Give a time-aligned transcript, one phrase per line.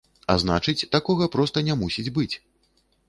[0.33, 2.31] А значыць, такога проста не мусіць быць.